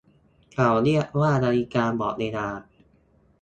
[0.53, 2.47] เขาเรียกว่านาฬิกาบอกเวลา